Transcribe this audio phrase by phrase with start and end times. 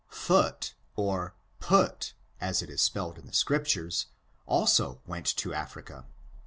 [0.09, 4.07] Phut, or Put^ as it is spelled in the Scriptures,
[4.47, 4.99] went also
[5.35, 6.07] to Africa.